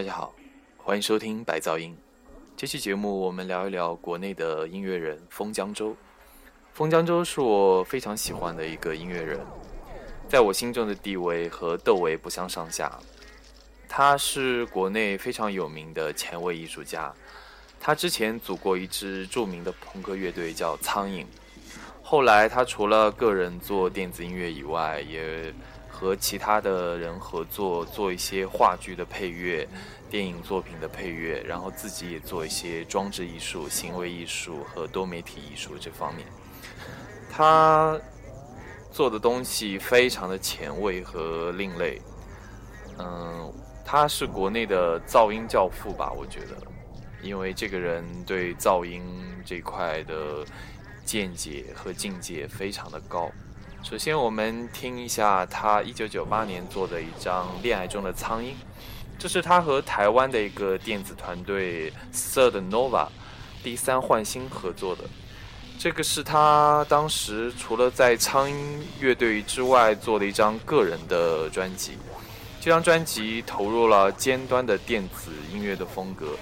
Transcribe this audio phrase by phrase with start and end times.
[0.00, 0.32] 大家好，
[0.78, 1.94] 欢迎收听白噪音。
[2.56, 5.94] 这期节目我们聊一聊国内的音乐人封江州。
[6.72, 9.38] 封江州是我非常喜欢的一个音乐人，
[10.26, 12.98] 在我心中的地位和窦唯不相上下。
[13.90, 17.14] 他是国内非常有名的前卫艺术家，
[17.78, 21.26] 他之前组过一支著名的朋克乐队叫苍蝇。
[22.02, 25.52] 后来他除了个人做电子音乐以外，也
[26.00, 29.68] 和其他的人合作，做一些话剧的配乐、
[30.08, 36.26] 电影作品的配乐，然后自己也做一些装置艺术、行为艺术和多媒体艺术这方面。
[37.30, 38.00] 他
[38.90, 42.00] 做的东西非常的前卫和另类，
[42.98, 43.52] 嗯。
[43.84, 46.12] 他是国内的噪音教父吧？
[46.12, 46.56] 我觉得，
[47.22, 49.02] 因为这个人对噪音
[49.44, 50.46] 这块的
[51.04, 53.28] 见解和境界非常的高。
[53.82, 58.48] 首先，我们听一下他一九九八年做的一张《恋爱中的苍蝇》，
[59.18, 63.08] 这是他和台湾的一个电子团队 Third Nova
[63.64, 65.04] 第三幻星合作的。
[65.78, 68.54] 这个是他当时除了在苍蝇
[69.00, 71.92] 乐队之外做的一张个人的专辑。
[72.60, 76.36] 这张专辑投入了尖端的电子音乐的风格，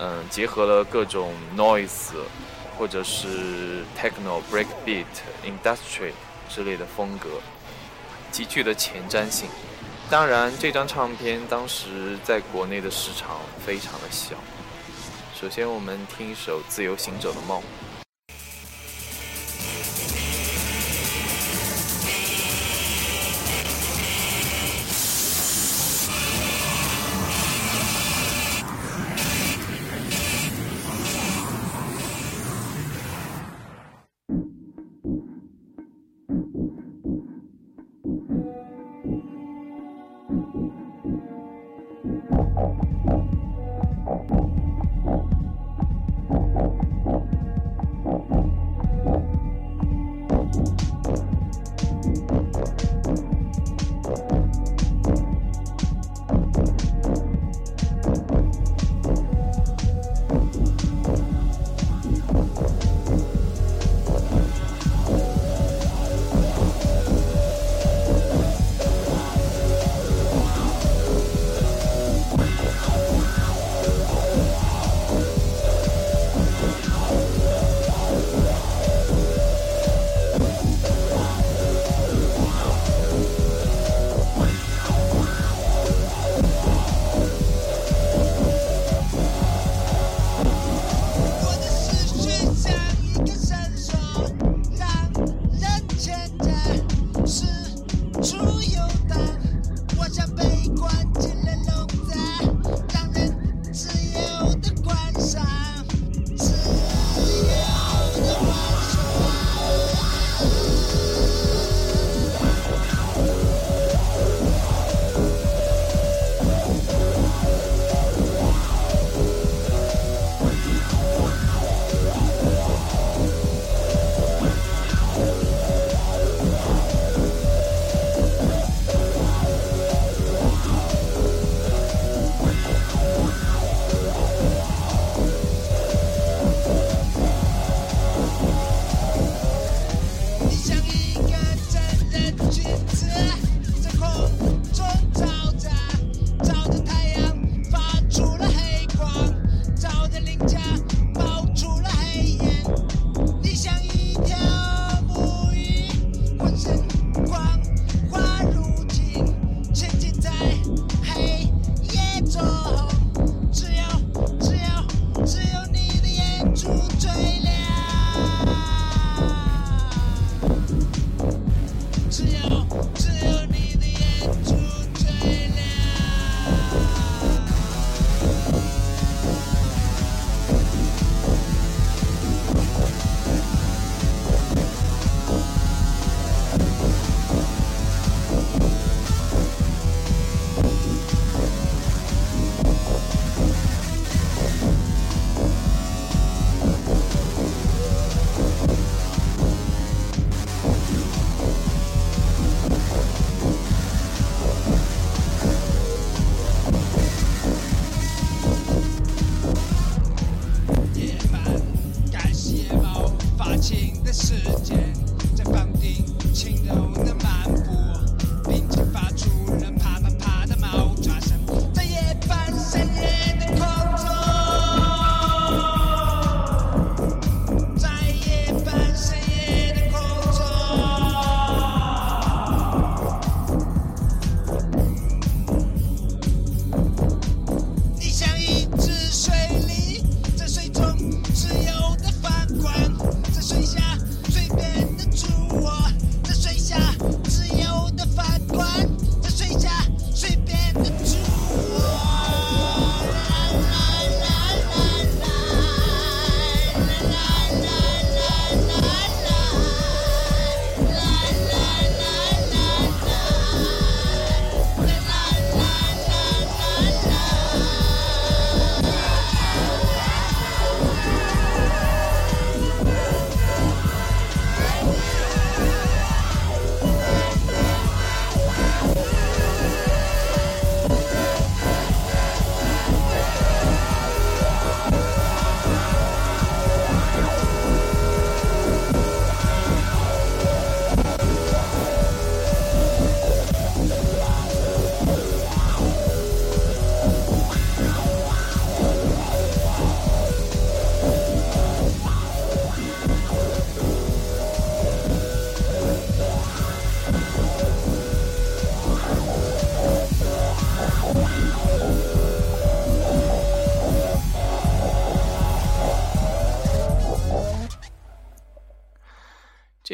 [0.00, 2.10] 嗯，结合了各种 noise
[2.76, 5.06] 或者是 techno、breakbeat、
[5.44, 6.10] industry
[6.48, 7.28] 之类的风格，
[8.30, 9.48] 极具的前瞻性。
[10.08, 14.36] 当然，这张唱片当时在国内的市场非常的小。
[15.34, 17.60] 首先，我们听一首《自由行走的梦》。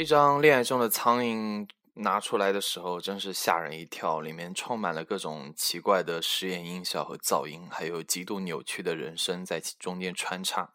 [0.03, 1.65] 一张《恋爱中的苍蝇》
[1.95, 10.71] 拿出来的时候，真是吓人一跳，里面充满了各种奇怪的实验音效和噪音，还有极度扭曲的人声在其中间穿插。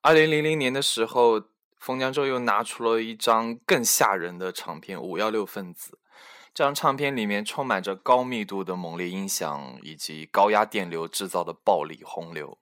[0.00, 1.42] 二零零零年的时候，
[1.78, 5.98] 冯江舟又拿出了一张更吓人的唱片《五幺六分子》。
[6.54, 12.56] 这张唱片里面充满着高密度的猛烈音响以及高压电流制造的暴力洪流。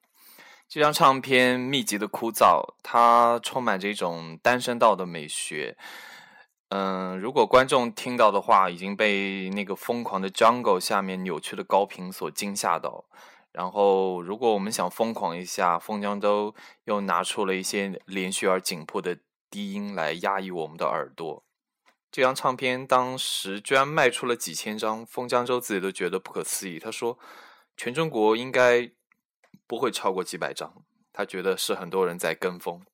[0.68, 5.76] 这张唱片密集的枯燥，它充满着一种单声道的美学。
[6.70, 13.04] 嗯，如果观众听到的话，已经被那个疯狂的 jungle 下面扭曲的高频所惊吓到。
[13.52, 16.52] 然后，如果我们想疯狂一下，封江都
[16.84, 19.16] 又拿出了一些连续而紧迫的
[19.48, 21.44] 低音来压抑我们的耳朵。
[22.10, 26.80] 这张唱片当时居然卖出了几千张，封江州自己都觉得不可思议。
[26.80, 27.16] 他说，
[27.76, 28.90] 全中国应该。
[29.66, 32.84] 不会超过几百张，他觉得是很多人在跟风。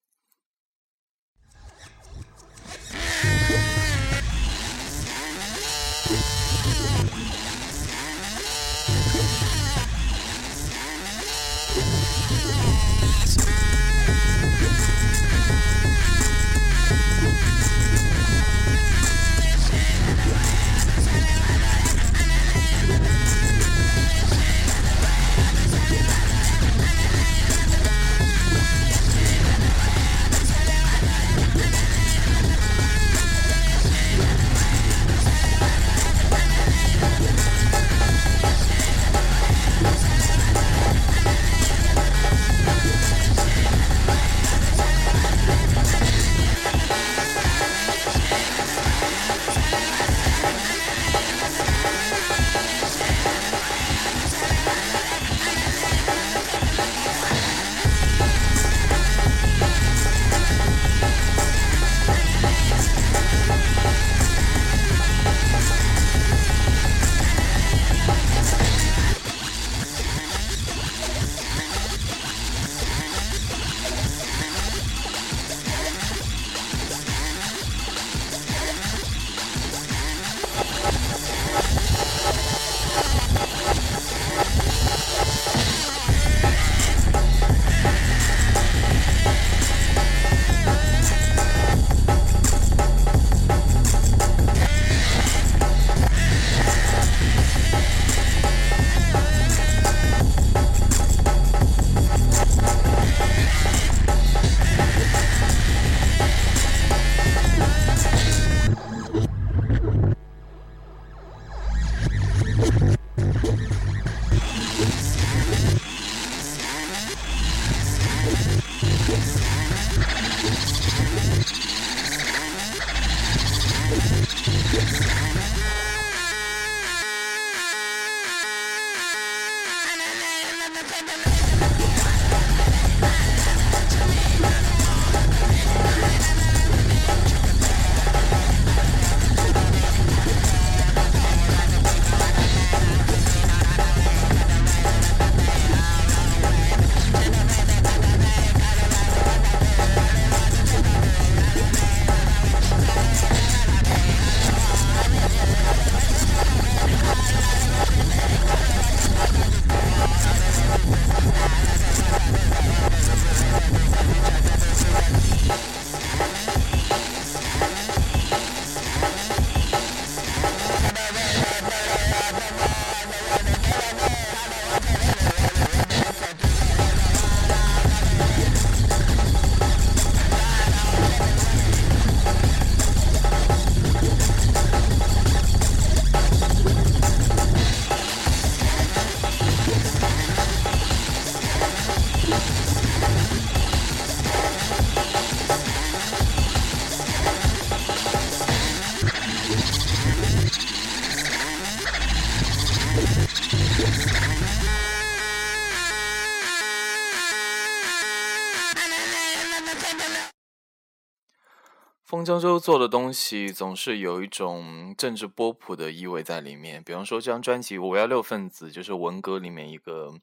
[212.32, 220.14] 风江州做的东西总是有一种政治波普的意味在里面，比方说这张专辑《五幺六分子》就是文革里面一个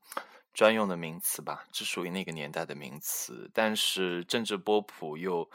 [0.51, 3.51] 专用的名词吧，只属于那个年代的名词。
[3.53, 5.47] 但是政治波普又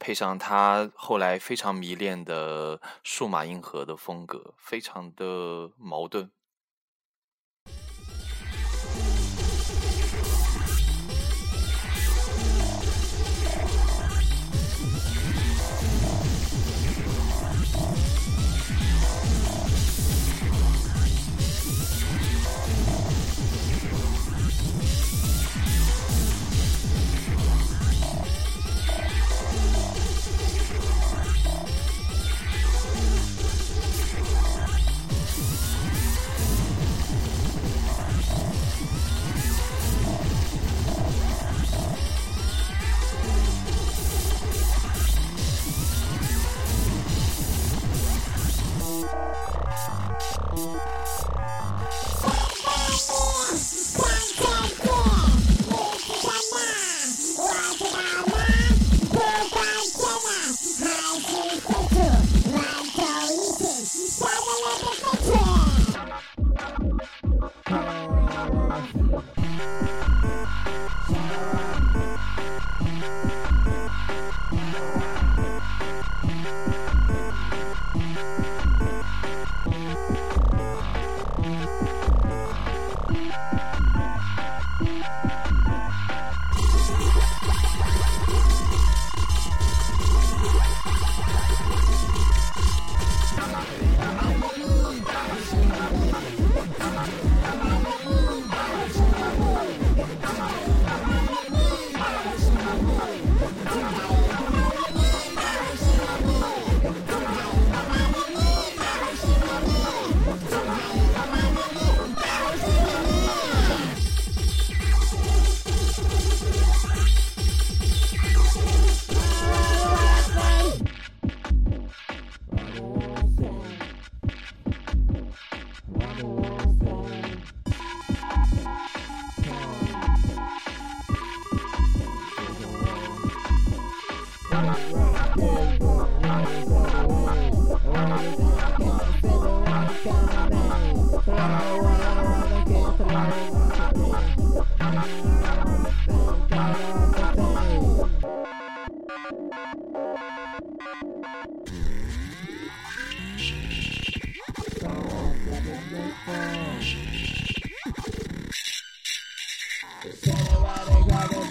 [0.00, 6.28] 配上他后来非常迷恋的数码硬核的风格，非常的矛盾。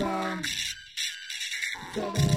[0.09, 0.41] Come.
[1.93, 2.28] Come.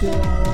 [0.00, 0.45] go.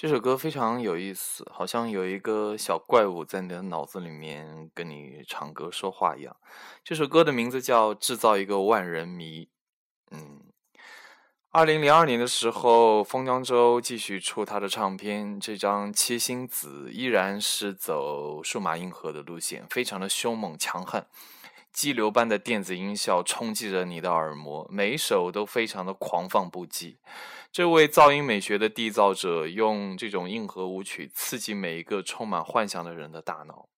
[0.00, 6.36] 这首歌非常有意思，好像有一个小怪物在你的脑子里面跟你唱歌说话一样。
[6.84, 9.46] 这首歌的名字叫《制造一个万人迷》。
[10.12, 10.42] 嗯，
[11.50, 21.08] 二零零二年的时候，封江州继续出他的唱片，这张《七星子》依然是走数码硬核的路线，非常的凶猛强悍，
[21.72, 26.98] 激流般的电子音效冲击着你的耳膜，每一首都非常的狂放不羁。
[27.50, 33.68] 这位噪音美学的缔造者，用这种硬核舞曲刺激每一个充满幻想的人的大脑。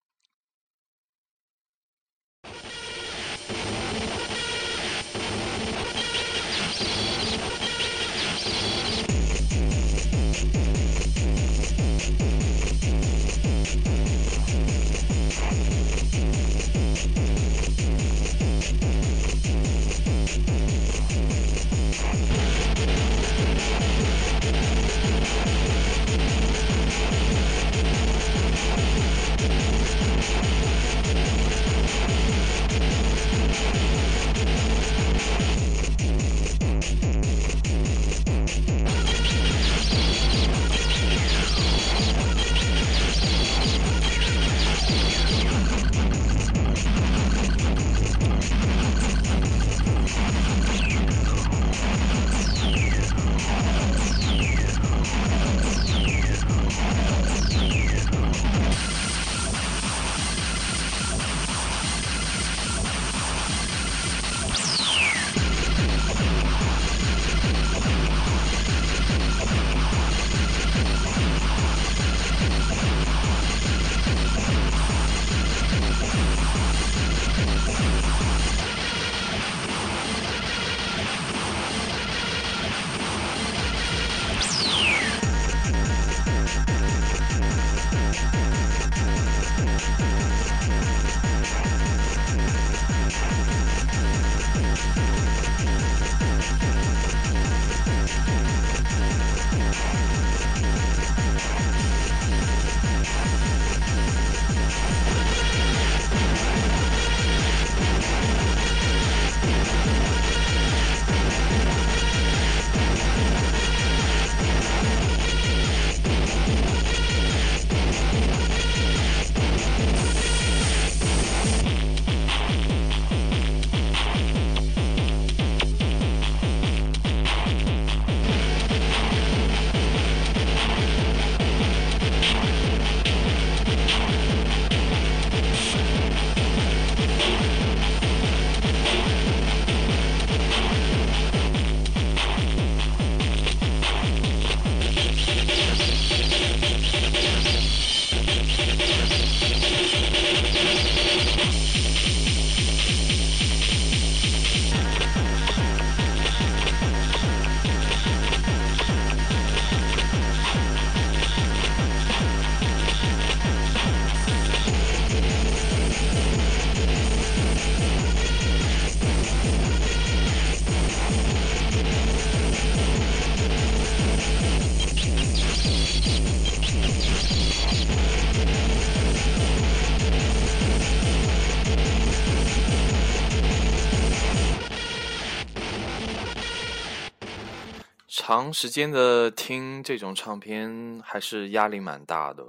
[188.31, 192.45] 长时间的听这种唱片还是压力蛮大的。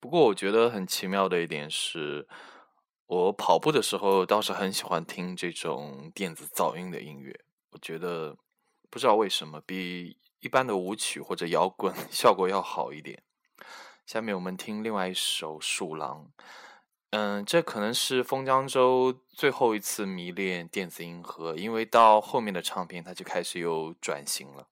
[0.00, 2.26] 不过我觉得很奇妙的一点是，
[3.04, 7.38] 我跑步的时候倒是很喜欢听这种电子噪音的音乐。
[7.72, 8.38] 我觉得
[8.88, 13.22] 不知道为什么比一般的舞曲或者摇滚 效果要好一点。
[14.06, 16.30] 下面我们听另外一首《鼠狼》。
[17.10, 24.68] 嗯，这可能是封江州最后一次迷恋电子音盒，因为到后面的唱片，他就开始有转型了。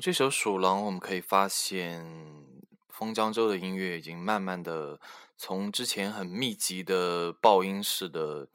[0.00, 2.02] 这首《鼠狼》，我们可以发现，
[2.88, 4.98] 封江州的音乐已经慢慢的
[5.36, 8.48] 从之前很密集的爆音式的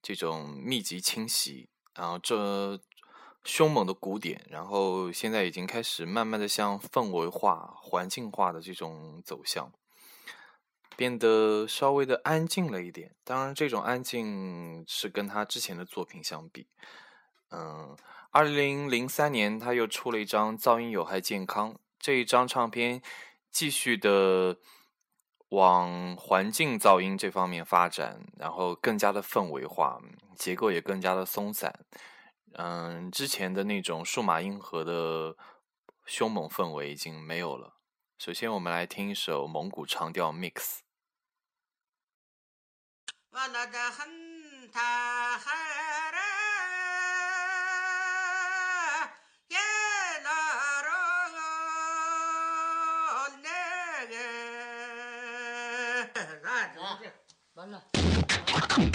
[0.00, 2.78] 这种密集侵袭，然后这
[3.42, 9.72] 凶猛的鼓点，然后现在已经开始慢慢的向氛围化、环境化的这种走向，
[10.96, 13.16] 变得稍微的安静了一点。
[13.24, 16.68] 当然，这种安静是跟他之前的作品相比，
[17.50, 17.96] 嗯，
[18.30, 23.02] 二零零三年他又出了一张《噪音有害健康》，这一张唱片
[23.50, 24.58] 继续的
[25.48, 29.98] 往环境噪音这方面发展，然后更加的氛围化，
[30.36, 31.86] 结构也更加的松散。
[32.52, 35.36] 嗯，之前的那种数码音盒的
[36.04, 37.78] 凶猛氛围已经没有了。
[38.18, 40.80] 首先，我们来听一首蒙古长调 mix。
[58.78, 58.92] Come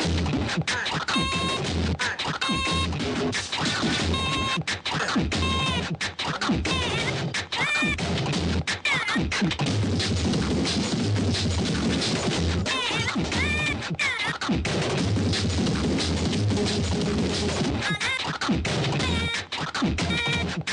[20.60, 20.73] on.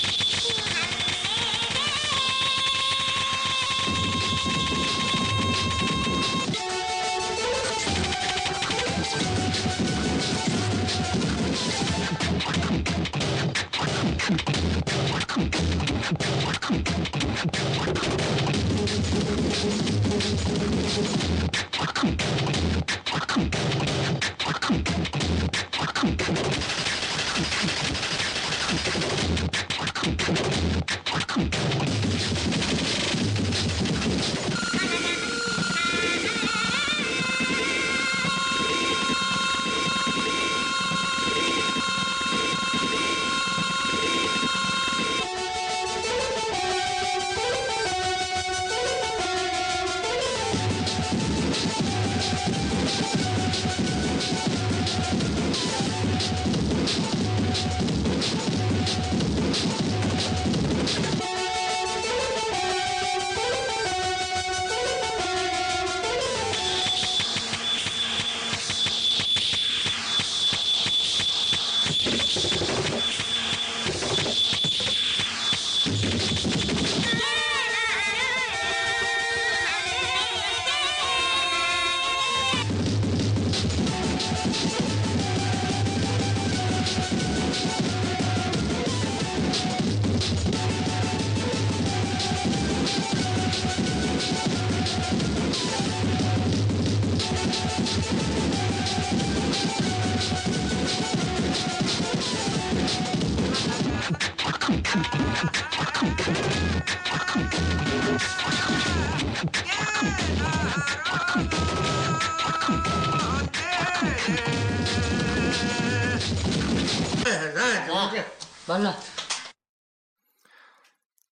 [118.71, 118.97] 完了。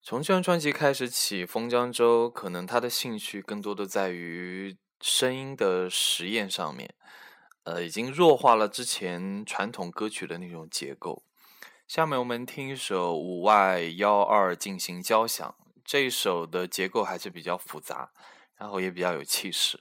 [0.01, 6.93] 从这张专辑开始起，封江州可能他的兴趣更多的在于声音的实验上面，
[7.63, 11.23] 呃，已经弱化了之前传统歌曲的那种结构。
[11.87, 18.11] 下面我们听一首五外幺二进行交响，这一首的结构还是比较复杂，
[18.57, 19.79] 然后也比较有气势。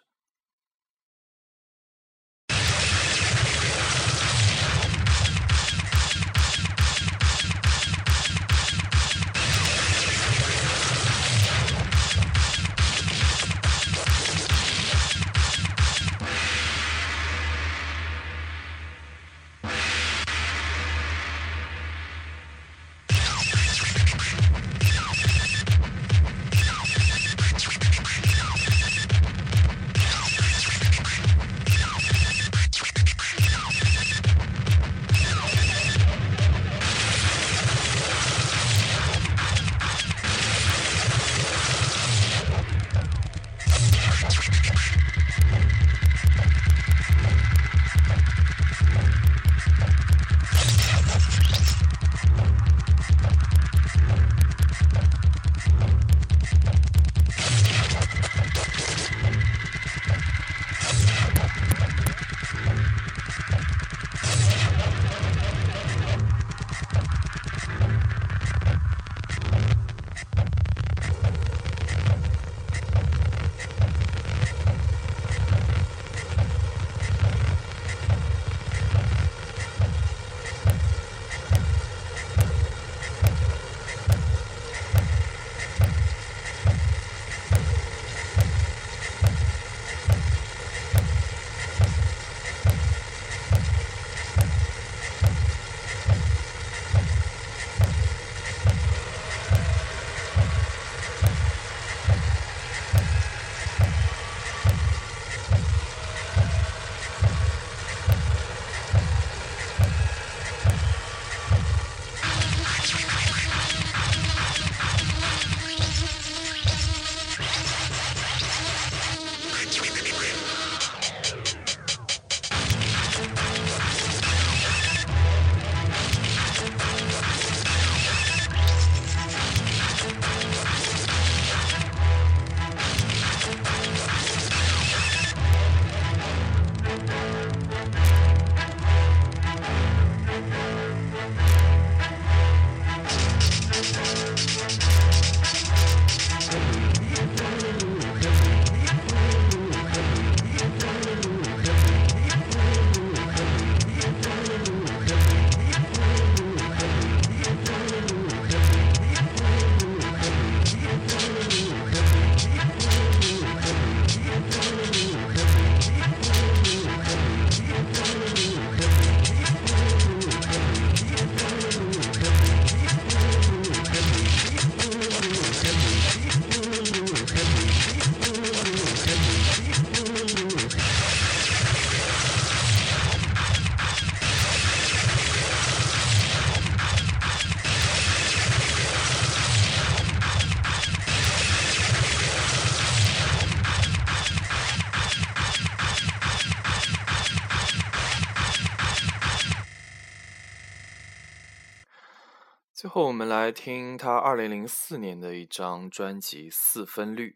[203.19, 207.31] 我们来听他二零零四年的一张专辑《四分律》。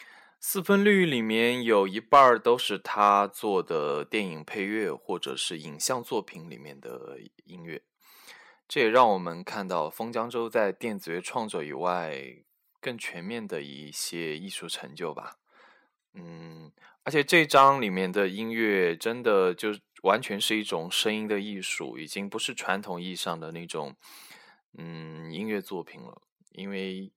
[0.40, 7.80] 《四分律》里面有一半都是他做的电影配乐或者是影像作品里面的音乐，
[8.66, 12.20] 这也让我们看到封江州在电子乐创作以外
[12.80, 15.36] 更全面的一些艺术成就吧。
[16.14, 16.72] 嗯，
[17.04, 19.68] 而且这张里面的音乐真的就
[20.02, 23.94] 完全是一种声音的艺术，已经不是传统意义上的那种。
[24.80, 27.12] 嗯，音乐作品了，因为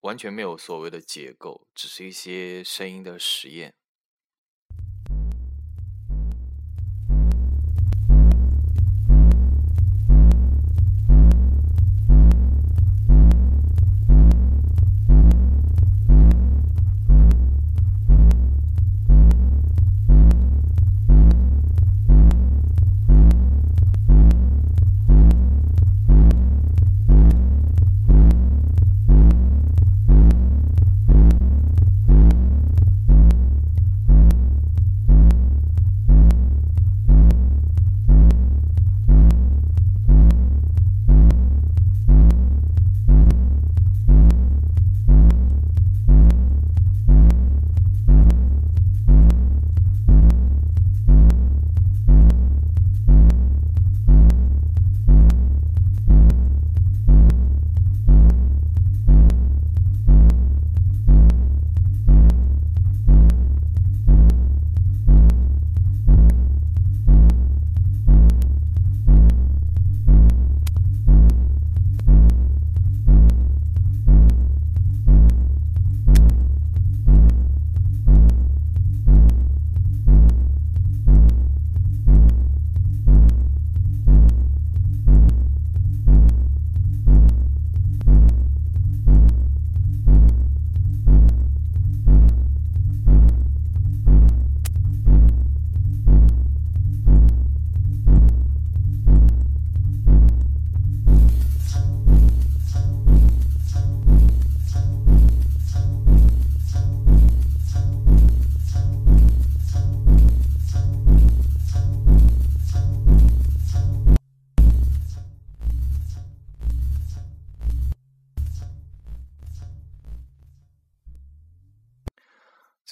[0.00, 3.72] 完全没有所谓的结构，只是一些声音的实验。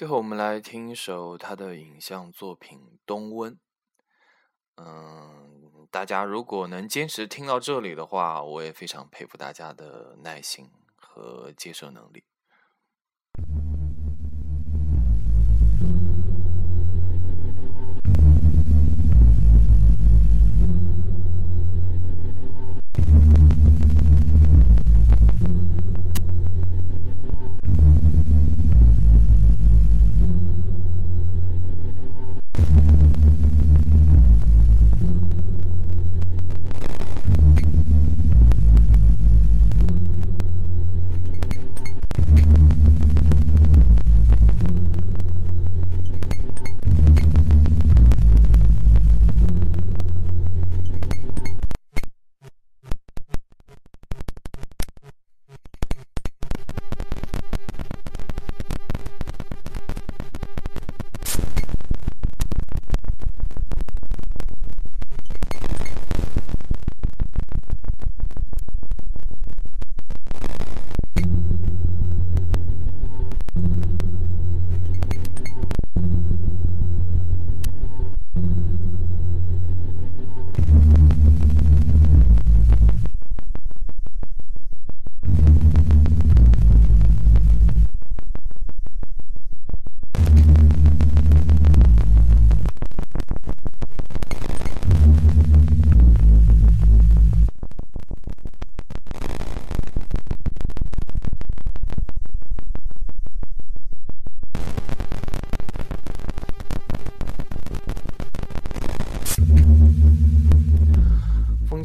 [0.03, 2.77] 最后，我们来听一首他的影像作品
[3.07, 3.53] 《冬温》。
[4.75, 12.25] 嗯，大家如果能坚持听到这里的话，我也非常佩服大家的耐心和接受能力。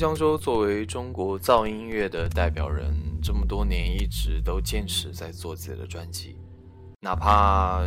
[0.07, 6.37] 江州作为中国噪音乐的代表人，这么多年一直都坚持在做自己的专辑，
[7.01, 7.81] 哪怕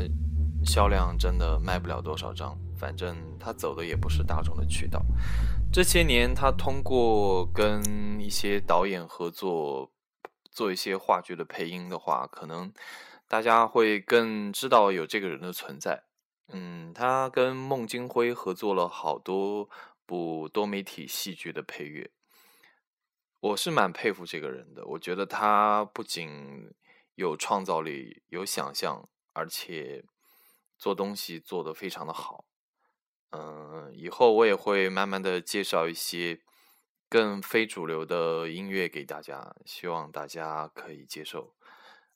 [0.62, 5.02] 销量真的卖不了多少张，反正他走的也不是大众的渠道。
[5.72, 9.90] 这些年，他通过跟一些导演合作，
[10.50, 12.70] 做一些话剧的配音的话，可能
[13.28, 16.02] 大家会更知道有这个人的存在。
[16.52, 19.70] 嗯，他跟孟京辉合作了好多。
[20.10, 22.10] 部多媒体戏剧的配乐，
[23.38, 24.84] 我是蛮佩服这个人的。
[24.84, 26.74] 我觉得他不仅
[27.14, 30.04] 有创造力、有想象，而且
[30.76, 32.44] 做东西做得非常的好。
[33.30, 36.40] 嗯，以后我也会慢慢的介绍一些
[37.08, 41.54] 更非主流的音乐给大家，希望大家可以接受。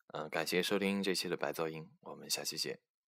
[0.08, 2.93] 嗯，感谢收听这期的白噪音，我们下期见。